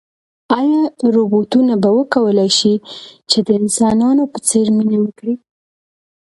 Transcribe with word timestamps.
ایا 0.59 0.81
روبوټونه 1.15 1.73
به 1.81 1.89
وکولای 1.97 2.49
شي 2.59 2.73
چې 3.29 3.37
د 3.47 3.49
انسانانو 3.61 4.23
په 4.33 4.39
څېر 4.47 4.67
مینه 4.77 4.97
وکړي؟ 5.01 5.33